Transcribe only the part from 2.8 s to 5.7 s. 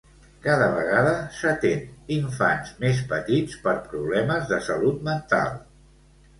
més petits per problemes de salut mental.